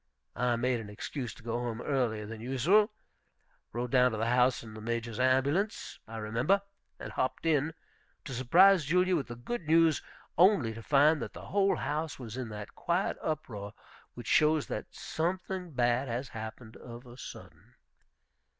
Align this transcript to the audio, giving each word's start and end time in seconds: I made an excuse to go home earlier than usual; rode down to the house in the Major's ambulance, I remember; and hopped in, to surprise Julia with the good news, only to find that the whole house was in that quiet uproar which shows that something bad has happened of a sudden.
I 0.35 0.55
made 0.55 0.79
an 0.79 0.89
excuse 0.89 1.31
to 1.35 1.43
go 1.43 1.59
home 1.59 1.79
earlier 1.79 2.25
than 2.25 2.41
usual; 2.41 2.91
rode 3.71 3.91
down 3.91 4.13
to 4.13 4.17
the 4.17 4.25
house 4.25 4.63
in 4.63 4.73
the 4.73 4.81
Major's 4.81 5.19
ambulance, 5.19 5.99
I 6.07 6.17
remember; 6.17 6.59
and 6.99 7.11
hopped 7.11 7.45
in, 7.45 7.75
to 8.25 8.33
surprise 8.33 8.83
Julia 8.85 9.15
with 9.15 9.27
the 9.27 9.35
good 9.35 9.67
news, 9.67 10.01
only 10.39 10.73
to 10.73 10.81
find 10.81 11.21
that 11.21 11.33
the 11.33 11.45
whole 11.45 11.75
house 11.75 12.17
was 12.17 12.35
in 12.35 12.49
that 12.49 12.73
quiet 12.73 13.15
uproar 13.21 13.73
which 14.15 14.25
shows 14.25 14.65
that 14.69 14.87
something 14.91 15.69
bad 15.73 16.07
has 16.07 16.29
happened 16.29 16.77
of 16.77 17.05
a 17.05 17.15
sudden. 17.15 17.75